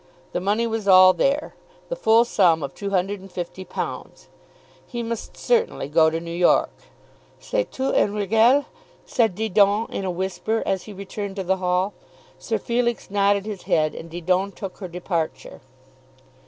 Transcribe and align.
The 0.31 0.41
money 0.41 0.65
was 0.65 0.87
all 0.87 1.13
there; 1.13 1.53
the 1.89 1.95
full 1.95 2.25
sum 2.25 2.63
of 2.63 2.73
£250. 2.73 4.27
He 4.87 5.03
must 5.03 5.37
certainly 5.37 5.87
go 5.89 6.09
to 6.09 6.19
New 6.19 6.31
York. 6.35 6.71
"C'est 7.39 7.69
tout 7.71 7.93
en 7.93 8.11
règle?" 8.15 8.65
said 9.05 9.35
Didon 9.35 9.85
in 9.93 10.03
a 10.03 10.09
whisper 10.09 10.63
as 10.65 10.85
he 10.85 10.91
returned 10.93 11.35
to 11.35 11.43
the 11.43 11.57
hall. 11.57 11.93
Sir 12.39 12.57
Felix 12.57 13.11
nodded 13.11 13.45
his 13.45 13.61
head, 13.69 13.93
and 13.93 14.09
Didon 14.09 14.53
took 14.53 14.79
her 14.79 14.87
departure. 14.87 15.61